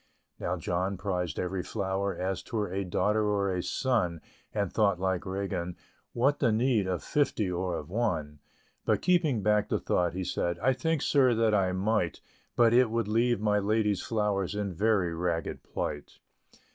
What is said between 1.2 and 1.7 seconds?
every